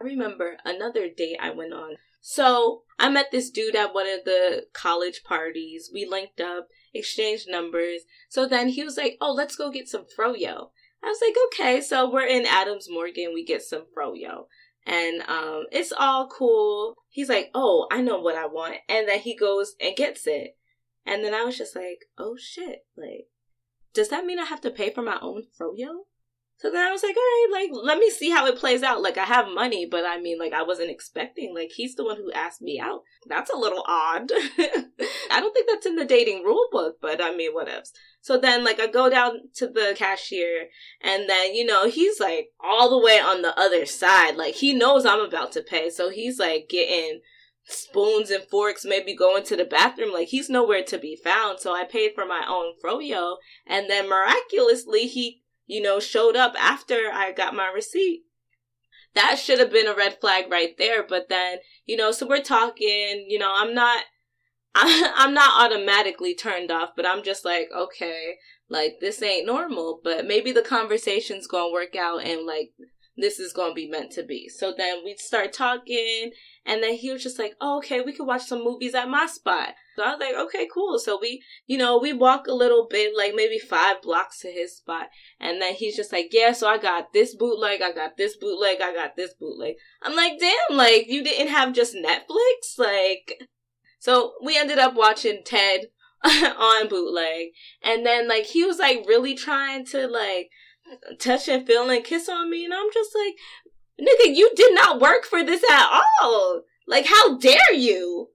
I 0.00 0.04
remember 0.04 0.56
another 0.64 1.08
date 1.08 1.38
I 1.40 1.50
went 1.50 1.72
on. 1.72 1.94
So 2.20 2.82
I 2.98 3.08
met 3.08 3.30
this 3.30 3.50
dude 3.50 3.76
at 3.76 3.94
one 3.94 4.08
of 4.08 4.24
the 4.24 4.66
college 4.72 5.22
parties. 5.24 5.90
We 5.94 6.06
linked 6.06 6.40
up, 6.40 6.68
exchanged 6.92 7.46
numbers. 7.48 8.02
So 8.28 8.46
then 8.46 8.68
he 8.68 8.82
was 8.82 8.96
like, 8.96 9.16
"Oh, 9.20 9.32
let's 9.32 9.56
go 9.56 9.70
get 9.70 9.88
some 9.88 10.04
froyo." 10.04 10.70
I 11.02 11.06
was 11.06 11.20
like, 11.22 11.36
"Okay." 11.46 11.80
So 11.80 12.10
we're 12.10 12.26
in 12.26 12.46
Adams 12.46 12.88
Morgan. 12.90 13.32
We 13.32 13.44
get 13.44 13.62
some 13.62 13.86
froyo, 13.96 14.46
and 14.84 15.22
um, 15.28 15.66
it's 15.70 15.92
all 15.96 16.28
cool. 16.28 16.96
He's 17.08 17.28
like, 17.28 17.50
"Oh, 17.54 17.86
I 17.90 18.00
know 18.00 18.20
what 18.20 18.36
I 18.36 18.46
want," 18.46 18.78
and 18.88 19.08
then 19.08 19.20
he 19.20 19.36
goes 19.36 19.74
and 19.80 19.96
gets 19.96 20.26
it. 20.26 20.57
And 21.06 21.24
then 21.24 21.34
I 21.34 21.44
was 21.44 21.56
just 21.56 21.74
like, 21.74 22.06
oh 22.18 22.36
shit, 22.36 22.86
like, 22.96 23.28
does 23.94 24.08
that 24.10 24.24
mean 24.24 24.38
I 24.38 24.44
have 24.44 24.60
to 24.62 24.70
pay 24.70 24.90
for 24.90 25.02
my 25.02 25.18
own 25.20 25.44
froyo? 25.58 26.04
So 26.58 26.72
then 26.72 26.84
I 26.84 26.90
was 26.90 27.04
like, 27.04 27.16
all 27.16 27.22
right, 27.22 27.48
like, 27.52 27.70
let 27.84 27.98
me 27.98 28.10
see 28.10 28.30
how 28.30 28.44
it 28.46 28.58
plays 28.58 28.82
out. 28.82 29.00
Like, 29.00 29.16
I 29.16 29.24
have 29.24 29.46
money, 29.46 29.86
but 29.88 30.04
I 30.04 30.20
mean, 30.20 30.40
like, 30.40 30.52
I 30.52 30.64
wasn't 30.64 30.90
expecting. 30.90 31.54
Like, 31.54 31.70
he's 31.70 31.94
the 31.94 32.04
one 32.04 32.16
who 32.16 32.32
asked 32.32 32.60
me 32.60 32.80
out. 32.80 33.02
That's 33.28 33.48
a 33.48 33.56
little 33.56 33.84
odd. 33.86 34.32
I 35.30 35.38
don't 35.38 35.54
think 35.54 35.68
that's 35.68 35.86
in 35.86 35.94
the 35.94 36.04
dating 36.04 36.42
rule 36.42 36.66
book, 36.72 36.96
but 37.00 37.22
I 37.22 37.32
mean, 37.32 37.54
what 37.54 37.68
else? 37.68 37.92
So 38.22 38.38
then, 38.38 38.64
like, 38.64 38.80
I 38.80 38.88
go 38.88 39.08
down 39.08 39.50
to 39.54 39.68
the 39.68 39.94
cashier, 39.96 40.66
and 41.00 41.28
then, 41.30 41.54
you 41.54 41.64
know, 41.64 41.88
he's 41.88 42.18
like 42.18 42.48
all 42.58 42.90
the 42.90 43.04
way 43.04 43.20
on 43.20 43.42
the 43.42 43.56
other 43.56 43.86
side. 43.86 44.34
Like, 44.36 44.54
he 44.54 44.72
knows 44.72 45.06
I'm 45.06 45.20
about 45.20 45.52
to 45.52 45.62
pay. 45.62 45.90
So 45.90 46.10
he's 46.10 46.40
like 46.40 46.66
getting 46.68 47.20
spoons 47.68 48.30
and 48.30 48.44
forks, 48.44 48.84
maybe 48.84 49.14
going 49.14 49.44
to 49.44 49.56
the 49.56 49.64
bathroom. 49.64 50.12
Like 50.12 50.28
he's 50.28 50.48
nowhere 50.48 50.82
to 50.84 50.98
be 50.98 51.16
found. 51.16 51.60
So 51.60 51.74
I 51.74 51.84
paid 51.84 52.12
for 52.14 52.24
my 52.24 52.44
own 52.48 52.74
froyo. 52.82 53.36
And 53.66 53.88
then 53.88 54.08
miraculously 54.08 55.06
he, 55.06 55.42
you 55.66 55.82
know, 55.82 56.00
showed 56.00 56.36
up 56.36 56.54
after 56.58 57.10
I 57.12 57.32
got 57.32 57.54
my 57.54 57.70
receipt. 57.72 58.22
that 59.14 59.38
should 59.38 59.58
have 59.58 59.70
been 59.70 59.86
a 59.86 59.94
red 59.94 60.18
flag 60.20 60.50
right 60.50 60.76
there. 60.78 61.04
But 61.06 61.28
then, 61.28 61.58
you 61.86 61.96
know, 61.96 62.10
so 62.10 62.26
we're 62.26 62.42
talking, 62.42 63.26
you 63.28 63.38
know, 63.38 63.52
I'm 63.54 63.74
not, 63.74 64.04
I'm 64.74 65.34
not 65.34 65.64
automatically 65.64 66.34
turned 66.34 66.70
off, 66.70 66.90
but 66.96 67.06
I'm 67.06 67.22
just 67.22 67.44
like, 67.44 67.68
okay, 67.76 68.36
like 68.68 68.96
this 69.00 69.22
ain't 69.22 69.46
normal, 69.46 70.00
but 70.02 70.26
maybe 70.26 70.52
the 70.52 70.62
conversation's 70.62 71.46
gonna 71.46 71.72
work 71.72 71.96
out 71.96 72.24
and 72.24 72.46
like 72.46 72.72
this 73.16 73.40
is 73.40 73.52
gonna 73.52 73.74
be 73.74 73.88
meant 73.88 74.12
to 74.12 74.22
be. 74.22 74.48
So 74.48 74.72
then 74.76 74.98
we 75.04 75.16
start 75.16 75.52
talking, 75.52 76.32
and 76.68 76.82
then 76.82 76.94
he 76.94 77.10
was 77.10 77.22
just 77.22 77.38
like, 77.38 77.56
oh, 77.62 77.78
okay, 77.78 78.02
we 78.02 78.12
could 78.12 78.26
watch 78.26 78.44
some 78.44 78.62
movies 78.62 78.94
at 78.94 79.08
my 79.08 79.24
spot. 79.24 79.70
So 79.96 80.02
I 80.02 80.10
was 80.10 80.20
like, 80.20 80.34
okay, 80.34 80.68
cool. 80.72 80.98
So 80.98 81.18
we, 81.18 81.42
you 81.66 81.78
know, 81.78 81.98
we 81.98 82.12
walk 82.12 82.46
a 82.46 82.52
little 82.52 82.86
bit, 82.88 83.16
like 83.16 83.32
maybe 83.34 83.58
five 83.58 84.02
blocks 84.02 84.40
to 84.40 84.48
his 84.48 84.76
spot. 84.76 85.06
And 85.40 85.62
then 85.62 85.74
he's 85.74 85.96
just 85.96 86.12
like, 86.12 86.28
yeah, 86.30 86.52
so 86.52 86.68
I 86.68 86.76
got 86.76 87.14
this 87.14 87.34
bootleg, 87.34 87.80
I 87.80 87.92
got 87.92 88.18
this 88.18 88.36
bootleg, 88.36 88.82
I 88.82 88.92
got 88.94 89.16
this 89.16 89.32
bootleg. 89.32 89.76
I'm 90.02 90.14
like, 90.14 90.38
damn, 90.38 90.76
like, 90.76 91.06
you 91.08 91.24
didn't 91.24 91.48
have 91.48 91.72
just 91.72 91.96
Netflix? 91.96 92.78
Like, 92.78 93.48
so 93.98 94.34
we 94.44 94.58
ended 94.58 94.78
up 94.78 94.94
watching 94.94 95.40
Ted 95.46 95.86
on 96.24 96.88
bootleg. 96.88 97.48
And 97.82 98.04
then, 98.04 98.28
like, 98.28 98.44
he 98.44 98.64
was 98.64 98.78
like 98.78 99.06
really 99.08 99.34
trying 99.34 99.86
to, 99.86 100.06
like, 100.06 100.50
touch 101.18 101.48
and 101.48 101.66
feel 101.66 101.88
and 101.88 102.04
kiss 102.04 102.28
on 102.28 102.50
me. 102.50 102.66
And 102.66 102.74
I'm 102.74 102.92
just 102.92 103.10
like, 103.14 103.34
nigga, 104.00 104.34
you 104.34 104.50
did 104.54 104.74
not 104.74 105.00
work 105.00 105.24
for 105.24 105.44
this 105.44 105.62
at 105.70 106.02
all. 106.22 106.62
Like, 106.86 107.06
how 107.06 107.36
dare 107.38 107.72
you? 107.72 108.28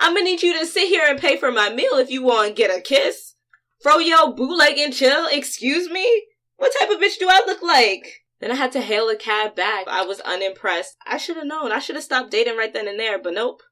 I'm 0.00 0.14
gonna 0.14 0.24
need 0.24 0.42
you 0.42 0.58
to 0.58 0.66
sit 0.66 0.88
here 0.88 1.04
and 1.06 1.18
pay 1.18 1.36
for 1.36 1.50
my 1.50 1.70
meal 1.70 1.94
if 1.94 2.10
you 2.10 2.22
want 2.22 2.48
to 2.48 2.54
get 2.54 2.76
a 2.76 2.80
kiss. 2.80 3.34
Throw 3.82 3.98
your 3.98 4.34
bootleg 4.34 4.78
and 4.78 4.92
chill. 4.92 5.26
Excuse 5.30 5.88
me? 5.90 6.26
What 6.56 6.72
type 6.78 6.90
of 6.90 6.98
bitch 6.98 7.18
do 7.18 7.28
I 7.28 7.42
look 7.46 7.62
like? 7.62 8.24
Then 8.40 8.50
I 8.50 8.54
had 8.54 8.72
to 8.72 8.80
hail 8.80 9.08
a 9.08 9.16
cab 9.16 9.54
back. 9.54 9.86
I 9.88 10.04
was 10.04 10.20
unimpressed. 10.20 10.96
I 11.06 11.16
should 11.16 11.36
have 11.36 11.46
known. 11.46 11.72
I 11.72 11.78
should 11.78 11.96
have 11.96 12.04
stopped 12.04 12.30
dating 12.30 12.56
right 12.56 12.72
then 12.72 12.88
and 12.88 12.98
there, 12.98 13.18
but 13.18 13.34
nope. 13.34 13.62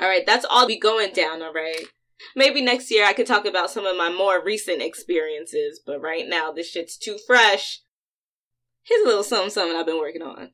Alright, 0.00 0.26
that's 0.26 0.44
all 0.48 0.66
be 0.66 0.78
going 0.78 1.12
down, 1.12 1.42
alright? 1.42 1.86
Maybe 2.34 2.60
next 2.60 2.90
year 2.90 3.04
I 3.04 3.12
could 3.12 3.26
talk 3.26 3.44
about 3.44 3.70
some 3.70 3.86
of 3.86 3.96
my 3.96 4.10
more 4.10 4.42
recent 4.42 4.82
experiences, 4.82 5.80
but 5.84 6.00
right 6.00 6.26
now 6.26 6.50
this 6.50 6.70
shit's 6.70 6.96
too 6.96 7.18
fresh. 7.26 7.80
Here's 8.84 9.04
a 9.04 9.08
little 9.08 9.24
something 9.24 9.50
something 9.50 9.76
I've 9.76 9.86
been 9.86 9.98
working 9.98 10.22
on. 10.22 10.50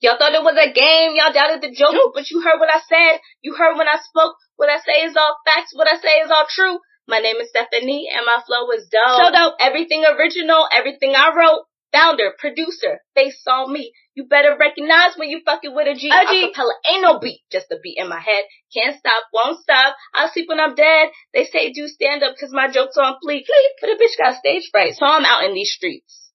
Y'all 0.00 0.16
thought 0.16 0.32
it 0.32 0.46
was 0.46 0.56
a 0.56 0.72
game. 0.72 1.18
Y'all 1.18 1.32
doubted 1.32 1.60
the 1.60 1.74
joke, 1.74 2.14
but 2.14 2.30
you 2.30 2.40
heard 2.40 2.58
what 2.58 2.70
I 2.72 2.80
said. 2.88 3.20
You 3.42 3.54
heard 3.54 3.76
when 3.76 3.88
I 3.88 3.98
spoke. 3.98 4.36
What 4.56 4.70
I 4.70 4.78
say 4.78 5.04
is 5.04 5.16
all 5.16 5.36
facts. 5.44 5.72
What 5.74 5.88
I 5.88 5.98
say 5.98 6.22
is 6.24 6.30
all 6.30 6.46
true. 6.48 6.78
My 7.08 7.18
name 7.18 7.36
is 7.36 7.48
Stephanie, 7.50 8.08
and 8.14 8.24
my 8.24 8.38
flow 8.46 8.70
is 8.70 8.88
dope. 8.88 9.16
So 9.16 9.32
dope. 9.32 9.54
Everything 9.60 10.04
original. 10.04 10.68
Everything 10.72 11.14
I 11.16 11.34
wrote. 11.34 11.64
Founder, 11.90 12.34
producer, 12.38 13.00
face 13.14 13.40
on 13.48 13.72
me. 13.72 13.92
You 14.14 14.26
better 14.28 14.56
recognize 14.60 15.16
when 15.16 15.30
you 15.30 15.40
fucking 15.44 15.74
with 15.74 15.88
a 15.88 15.94
G. 15.94 16.10
A 16.12 16.26
G. 16.28 16.52
Acapella 16.52 16.76
ain't 16.84 17.00
no 17.00 17.18
beat, 17.18 17.40
just 17.50 17.72
a 17.72 17.76
beat 17.82 17.96
in 17.96 18.10
my 18.10 18.20
head. 18.20 18.44
Can't 18.74 18.98
stop, 18.98 19.24
won't 19.32 19.58
stop. 19.60 19.96
I'll 20.14 20.28
sleep 20.28 20.50
when 20.50 20.60
I'm 20.60 20.74
dead. 20.74 21.08
They 21.32 21.46
say 21.46 21.72
do 21.72 21.88
stand 21.88 22.22
up 22.22 22.34
cause 22.38 22.52
my 22.52 22.68
jokes 22.68 22.98
on 22.98 23.14
fleek. 23.24 23.48
Fleek, 23.48 23.72
but 23.80 23.88
a 23.88 23.94
bitch 23.94 24.18
got 24.18 24.36
stage 24.36 24.68
fright, 24.70 24.96
so 24.96 25.06
I'm 25.06 25.24
out 25.24 25.44
in 25.44 25.54
these 25.54 25.72
streets. 25.72 26.27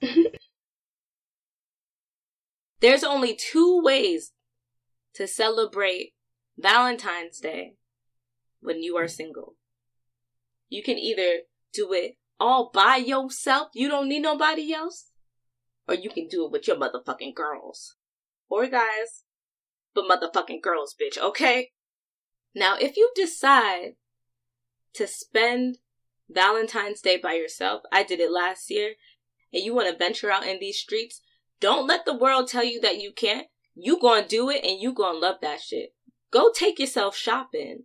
There's 2.80 3.04
only 3.04 3.34
two 3.34 3.80
ways 3.82 4.32
to 5.14 5.26
celebrate 5.26 6.14
Valentine's 6.56 7.40
Day 7.40 7.74
when 8.60 8.82
you 8.82 8.96
are 8.96 9.08
single. 9.08 9.56
You 10.68 10.82
can 10.82 10.98
either 10.98 11.40
do 11.72 11.92
it 11.92 12.16
all 12.40 12.70
by 12.72 12.96
yourself, 12.96 13.68
you 13.74 13.88
don't 13.88 14.08
need 14.08 14.22
nobody 14.22 14.72
else, 14.72 15.10
or 15.88 15.94
you 15.94 16.10
can 16.10 16.28
do 16.28 16.44
it 16.44 16.52
with 16.52 16.68
your 16.68 16.76
motherfucking 16.76 17.34
girls. 17.34 17.96
Or 18.48 18.66
guys, 18.66 19.24
but 19.94 20.04
motherfucking 20.04 20.62
girls, 20.62 20.94
bitch, 21.00 21.18
okay? 21.18 21.70
Now, 22.54 22.76
if 22.76 22.96
you 22.96 23.10
decide 23.14 23.94
to 24.94 25.06
spend 25.06 25.78
Valentine's 26.28 27.00
Day 27.00 27.16
by 27.16 27.34
yourself, 27.34 27.82
I 27.92 28.02
did 28.02 28.20
it 28.20 28.30
last 28.30 28.70
year, 28.70 28.92
and 29.52 29.62
you 29.62 29.74
want 29.74 29.90
to 29.90 29.96
venture 29.96 30.30
out 30.30 30.46
in 30.46 30.58
these 30.60 30.78
streets, 30.78 31.20
don't 31.60 31.86
let 31.86 32.04
the 32.04 32.16
world 32.16 32.48
tell 32.48 32.64
you 32.64 32.80
that 32.80 33.00
you 33.00 33.12
can't. 33.12 33.46
You 33.74 34.00
gonna 34.00 34.26
do 34.26 34.50
it 34.50 34.64
and 34.64 34.80
you 34.80 34.92
gonna 34.92 35.18
love 35.18 35.36
that 35.42 35.60
shit. 35.60 35.94
Go 36.30 36.50
take 36.52 36.78
yourself 36.78 37.16
shopping. 37.16 37.84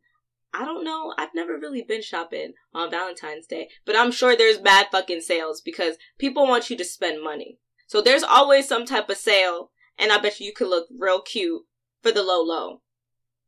I 0.54 0.66
don't 0.66 0.84
know. 0.84 1.14
I've 1.18 1.34
never 1.34 1.54
really 1.54 1.82
been 1.82 2.02
shopping 2.02 2.54
on 2.74 2.92
Valentine's 2.92 3.48
Day, 3.48 3.70
but 3.86 3.96
I'm 3.96 4.12
sure 4.12 4.36
there's 4.36 4.60
bad 4.60 4.88
fucking 4.92 5.22
sales 5.22 5.62
because 5.62 5.98
people 6.20 6.48
want 6.48 6.70
you 6.70 6.78
to 6.78 6.84
spend 6.84 7.24
money. 7.24 7.60
So 7.88 8.02
there's 8.02 8.24
always 8.24 8.68
some 8.68 8.86
type 8.86 9.10
of 9.10 9.18
sale, 9.18 9.72
and 9.98 10.12
I 10.12 10.20
bet 10.20 10.40
you 10.40 10.48
you 10.48 10.54
could 10.54 10.68
look 10.68 10.88
real 10.96 11.22
cute 11.22 11.64
for 12.02 12.12
the 12.12 12.24
low 12.24 12.42
low. 12.42 12.82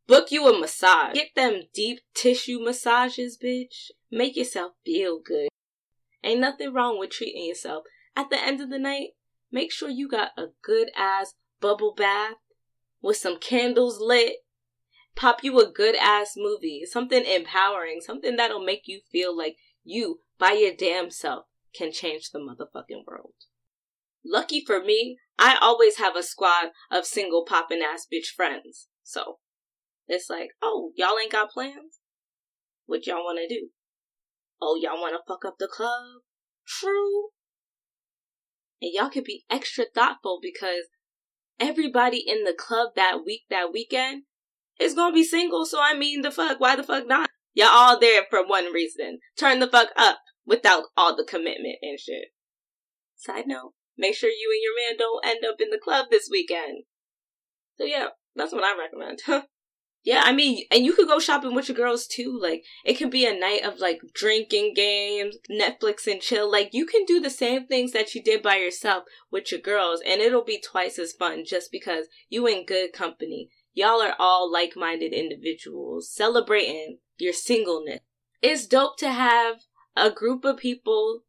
Book 0.08 0.32
you 0.32 0.48
a 0.48 0.60
massage. 0.60 1.14
Get 1.14 1.36
them 1.36 1.64
deep 1.74 2.00
tissue 2.14 2.60
massages, 2.60 3.38
bitch. 3.44 3.92
Make 4.12 4.36
yourself 4.36 4.74
feel 4.86 5.20
good. 5.20 5.50
Ain't 6.24 6.40
nothing 6.40 6.74
wrong 6.74 7.00
with 7.00 7.10
treating 7.12 7.46
yourself. 7.46 7.86
At 8.16 8.30
the 8.30 8.42
end 8.42 8.62
of 8.62 8.70
the 8.70 8.80
night, 8.80 9.10
make 9.52 9.72
sure 9.72 9.90
you 9.90 10.08
got 10.08 10.32
a 10.38 10.48
good 10.64 10.90
ass 10.96 11.34
bubble 11.60 11.94
bath 11.94 12.38
with 13.02 13.18
some 13.18 13.40
candles 13.40 14.00
lit. 14.00 14.38
Pop 15.16 15.44
you 15.44 15.60
a 15.60 15.72
good 15.72 15.96
ass 15.96 16.34
movie, 16.36 16.84
something 16.86 17.24
empowering, 17.24 18.02
something 18.02 18.36
that'll 18.36 18.64
make 18.64 18.84
you 18.86 19.02
feel 19.12 19.36
like 19.36 19.58
you, 19.84 20.20
by 20.38 20.52
your 20.52 20.74
damn 20.74 21.10
self, 21.10 21.46
can 21.74 21.92
change 21.92 22.32
the 22.32 22.40
motherfucking 22.40 23.06
world. 23.08 23.34
Lucky 24.26 24.64
for 24.66 24.82
me, 24.82 25.18
I 25.38 25.58
always 25.62 25.98
have 25.98 26.16
a 26.16 26.24
squad 26.24 26.70
of 26.92 27.06
single 27.06 27.46
poppin' 27.46 27.82
ass 27.82 28.08
bitch 28.12 28.28
friends. 28.36 28.88
So, 29.04 29.40
it's 30.08 30.30
like, 30.30 30.50
oh, 30.62 30.92
y'all 30.96 31.18
ain't 31.22 31.32
got 31.32 31.52
plans? 31.52 32.00
What 32.86 33.06
y'all 33.08 33.24
wanna 33.24 33.48
do? 33.48 33.70
Oh, 34.62 34.76
y'all 34.76 35.00
wanna 35.00 35.20
fuck 35.28 35.46
up 35.46 35.56
the 35.60 35.68
club? 35.68 36.22
True. 36.66 37.30
And 38.86 38.94
y'all 38.94 39.10
could 39.10 39.24
be 39.24 39.46
extra 39.50 39.86
thoughtful 39.96 40.38
because 40.40 40.90
everybody 41.60 42.24
in 42.24 42.44
the 42.44 42.54
club 42.54 42.90
that 42.96 43.22
week, 43.26 43.42
that 43.50 43.74
weekend, 43.74 44.26
is 44.80 44.94
gonna 44.94 45.12
be 45.12 45.24
single. 45.24 45.66
So 45.66 45.80
I 45.82 45.98
mean, 45.98 46.22
the 46.22 46.30
fuck, 46.30 46.60
why 46.60 46.76
the 46.76 46.84
fuck 46.84 47.08
not? 47.08 47.32
Y'all 47.56 47.70
all 47.72 48.00
there 48.00 48.26
for 48.30 48.46
one 48.46 48.72
reason. 48.72 49.22
Turn 49.40 49.58
the 49.58 49.68
fuck 49.68 49.90
up 49.98 50.20
without 50.46 50.84
all 50.96 51.16
the 51.16 51.26
commitment 51.28 51.78
and 51.82 52.00
shit. 52.00 52.26
Side 53.16 53.48
note, 53.48 53.74
make 53.98 54.14
sure 54.14 54.30
you 54.30 54.52
and 54.54 54.62
your 54.62 54.76
man 54.88 55.00
don't 55.00 55.26
end 55.26 55.44
up 55.52 55.60
in 55.60 55.72
the 55.72 55.80
club 55.84 56.06
this 56.12 56.30
weekend. 56.30 56.84
So 57.80 57.86
yeah, 57.86 58.10
that's 58.36 58.54
what 58.54 58.64
I 58.64 58.78
recommend. 58.78 59.20
Yeah, 60.06 60.22
I 60.24 60.34
mean, 60.34 60.66
and 60.70 60.86
you 60.86 60.94
could 60.94 61.08
go 61.08 61.20
shopping 61.20 61.56
with 61.56 61.68
your 61.68 61.76
girls 61.76 62.06
too. 62.06 62.40
Like, 62.40 62.64
it 62.86 62.96
can 62.96 63.10
be 63.10 63.26
a 63.26 63.38
night 63.38 63.66
of 63.66 63.80
like 63.80 64.02
drinking 64.14 64.76
games, 64.76 65.38
Netflix 65.52 66.06
and 66.06 66.22
chill. 66.22 66.50
Like, 66.50 66.70
you 66.74 66.86
can 66.86 67.06
do 67.06 67.20
the 67.20 67.32
same 67.32 67.66
things 67.66 67.92
that 67.94 68.14
you 68.14 68.22
did 68.22 68.44
by 68.44 68.58
yourself 68.58 69.06
with 69.32 69.52
your 69.52 69.60
girls, 69.60 70.02
and 70.06 70.22
it'll 70.22 70.44
be 70.44 70.62
twice 70.62 71.00
as 71.00 71.12
fun 71.12 71.44
just 71.44 71.72
because 71.72 72.06
you 72.30 72.46
in 72.46 72.68
good 72.68 72.94
company. 72.94 73.50
Y'all 73.74 74.00
are 74.00 74.14
all 74.20 74.50
like 74.50 74.74
minded 74.78 75.12
individuals 75.12 76.10
celebrating 76.14 77.00
your 77.18 77.34
singleness. 77.34 78.02
It's 78.44 78.68
dope 78.68 78.98
to 79.00 79.12
have 79.12 79.56
a 79.96 80.12
group 80.12 80.46
of 80.46 80.58
people 80.58 81.22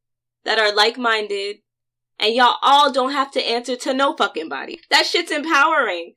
that 0.45 0.59
are 0.59 0.73
like 0.73 0.99
minded, 0.99 1.56
and 2.21 2.35
y'all 2.35 2.59
all 2.61 2.92
don't 2.92 3.12
have 3.12 3.30
to 3.33 3.40
answer 3.40 3.75
to 3.76 3.95
no 3.95 4.14
fucking 4.14 4.50
body. 4.50 4.80
That 4.90 5.06
shit's 5.06 5.33
empowering. 5.33 6.12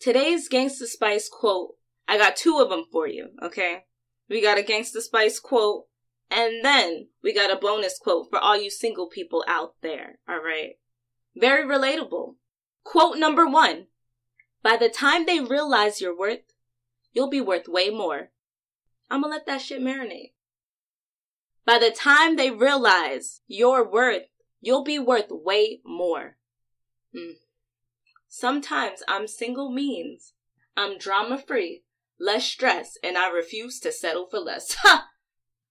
Today's 0.00 0.48
Gangsta 0.48 0.86
Spice 0.86 1.28
quote, 1.28 1.74
I 2.06 2.18
got 2.18 2.36
two 2.36 2.60
of 2.60 2.68
them 2.70 2.84
for 2.92 3.08
you, 3.08 3.30
okay? 3.42 3.84
We 4.28 4.40
got 4.40 4.58
a 4.58 4.62
Gangsta 4.62 5.00
Spice 5.00 5.40
quote, 5.40 5.86
and 6.30 6.64
then 6.64 7.08
we 7.22 7.34
got 7.34 7.50
a 7.50 7.56
bonus 7.56 7.98
quote 7.98 8.28
for 8.30 8.38
all 8.38 8.56
you 8.56 8.70
single 8.70 9.08
people 9.08 9.44
out 9.48 9.74
there, 9.82 10.20
alright? 10.30 10.78
Very 11.34 11.64
relatable. 11.64 12.36
Quote 12.84 13.18
number 13.18 13.46
one 13.46 13.86
By 14.62 14.76
the 14.76 14.88
time 14.88 15.26
they 15.26 15.40
realize 15.40 16.00
your 16.00 16.16
worth, 16.16 16.52
you'll 17.12 17.30
be 17.30 17.40
worth 17.40 17.66
way 17.66 17.90
more. 17.90 18.30
I'm 19.10 19.22
gonna 19.22 19.34
let 19.34 19.46
that 19.46 19.62
shit 19.62 19.82
marinate. 19.82 20.32
By 21.64 21.78
the 21.78 21.90
time 21.90 22.36
they 22.36 22.50
realize 22.50 23.40
your 23.48 23.88
worth, 23.88 24.28
you'll 24.60 24.84
be 24.84 24.98
worth 24.98 25.30
way 25.30 25.80
more. 25.84 26.36
Hmm. 27.12 27.32
Sometimes 28.28 29.02
I'm 29.08 29.26
single 29.26 29.70
means 29.70 30.34
I'm 30.76 30.98
drama 30.98 31.38
free, 31.38 31.82
less 32.20 32.44
stress, 32.44 32.96
and 33.02 33.18
I 33.18 33.30
refuse 33.30 33.80
to 33.80 33.92
settle 33.92 34.26
for 34.30 34.38
less. 34.38 34.76
Ha! 34.82 35.08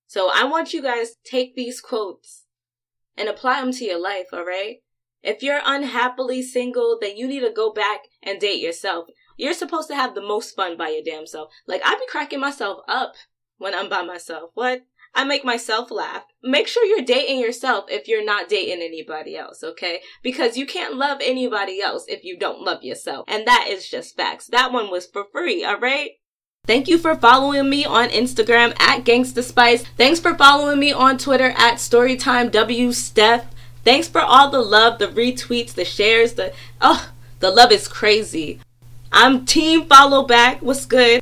So 0.07 0.29
I 0.33 0.45
want 0.45 0.73
you 0.73 0.81
guys 0.81 1.15
take 1.23 1.55
these 1.55 1.81
quotes 1.81 2.45
and 3.17 3.27
apply 3.27 3.61
them 3.61 3.71
to 3.73 3.85
your 3.85 3.99
life, 3.99 4.27
alright? 4.33 4.77
If 5.21 5.43
you're 5.43 5.61
unhappily 5.65 6.41
single, 6.41 6.97
then 6.99 7.17
you 7.17 7.27
need 7.27 7.41
to 7.41 7.51
go 7.51 7.73
back 7.73 8.01
and 8.23 8.39
date 8.39 8.61
yourself. 8.61 9.09
You're 9.35 9.53
supposed 9.53 9.87
to 9.89 9.95
have 9.95 10.15
the 10.15 10.21
most 10.21 10.55
fun 10.55 10.77
by 10.77 10.89
your 10.89 11.03
damn 11.03 11.27
self. 11.27 11.51
Like, 11.67 11.81
I 11.83 11.95
be 11.95 12.07
cracking 12.09 12.39
myself 12.39 12.79
up 12.87 13.13
when 13.57 13.75
I'm 13.75 13.89
by 13.89 14.03
myself. 14.03 14.51
What? 14.53 14.83
I 15.15 15.23
make 15.23 15.43
myself 15.43 15.91
laugh. 15.91 16.23
Make 16.43 16.67
sure 16.67 16.85
you're 16.85 17.05
dating 17.05 17.39
yourself 17.39 17.85
if 17.89 18.07
you're 18.07 18.25
not 18.25 18.49
dating 18.49 18.81
anybody 18.81 19.35
else, 19.35 19.63
okay? 19.63 20.01
Because 20.21 20.57
you 20.57 20.65
can't 20.65 20.95
love 20.95 21.19
anybody 21.21 21.81
else 21.81 22.05
if 22.07 22.23
you 22.23 22.37
don't 22.37 22.61
love 22.61 22.83
yourself. 22.83 23.25
And 23.27 23.47
that 23.47 23.67
is 23.69 23.89
just 23.89 24.15
facts. 24.15 24.47
That 24.47 24.71
one 24.71 24.91
was 24.91 25.05
for 25.05 25.25
free, 25.31 25.65
alright? 25.65 26.11
Thank 26.65 26.89
you 26.89 26.97
for 26.97 27.15
following 27.15 27.69
me 27.69 27.85
on 27.85 28.09
Instagram 28.09 28.77
at 28.79 29.05
Gangsta 29.05 29.41
Spice. 29.41 29.85
Thanks 29.95 30.19
for 30.19 30.35
following 30.35 30.79
me 30.79 30.91
on 30.91 31.17
Twitter 31.17 31.51
at 31.51 31.75
StorytimeWSteph. 31.75 33.45
Thanks 33.85 34.09
for 34.09 34.19
all 34.19 34.49
the 34.49 34.61
love, 34.61 34.99
the 34.99 35.07
retweets, 35.07 35.73
the 35.73 35.85
shares, 35.85 36.33
the 36.33 36.53
oh, 36.81 37.09
the 37.39 37.51
love 37.51 37.71
is 37.71 37.87
crazy. 37.87 38.59
I'm 39.13 39.45
team 39.45 39.87
follow 39.87 40.25
back. 40.25 40.61
What's 40.61 40.85
good? 40.85 41.21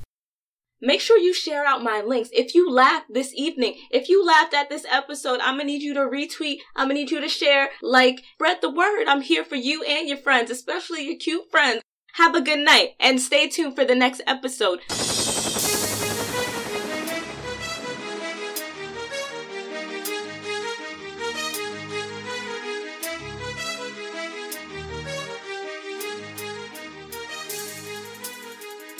Make 0.85 1.01
sure 1.01 1.17
you 1.17 1.33
share 1.33 1.65
out 1.65 1.81
my 1.81 2.01
links. 2.01 2.29
If 2.31 2.53
you 2.53 2.69
laughed 2.69 3.07
this 3.11 3.33
evening, 3.33 3.73
if 3.89 4.07
you 4.07 4.23
laughed 4.23 4.53
at 4.53 4.69
this 4.69 4.85
episode, 4.87 5.39
I'm 5.39 5.55
gonna 5.55 5.63
need 5.63 5.81
you 5.81 5.95
to 5.95 6.01
retweet. 6.01 6.59
I'm 6.75 6.89
gonna 6.89 6.99
need 6.99 7.09
you 7.09 7.19
to 7.19 7.27
share, 7.27 7.71
like, 7.81 8.21
spread 8.33 8.61
the 8.61 8.69
word. 8.69 9.07
I'm 9.07 9.21
here 9.21 9.43
for 9.43 9.55
you 9.55 9.81
and 9.81 10.07
your 10.07 10.19
friends, 10.19 10.51
especially 10.51 11.07
your 11.07 11.17
cute 11.17 11.49
friends. 11.49 11.81
Have 12.13 12.35
a 12.35 12.41
good 12.41 12.59
night 12.59 12.91
and 12.99 13.19
stay 13.19 13.49
tuned 13.49 13.75
for 13.75 13.83
the 13.83 13.95
next 13.95 14.21
episode. 14.27 14.81